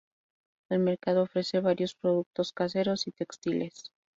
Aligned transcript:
El 0.69 0.79
mercado 0.79 1.21
ofrece 1.21 1.59
varios 1.59 1.93
productos 1.93 2.53
caseros 2.53 3.05
y 3.05 3.11
textiles. 3.11 3.91